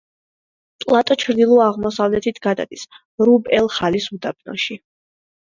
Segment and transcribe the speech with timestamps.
[0.83, 2.87] პლატო ჩრდილო-აღმოსავლეთით გადადის
[3.31, 4.81] რუბ-ელ-ხალის უდაბნოში.